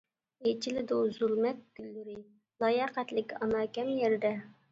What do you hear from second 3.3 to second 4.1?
ئانا كەم